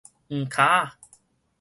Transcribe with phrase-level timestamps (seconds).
[0.29, 0.97] 黃跤仔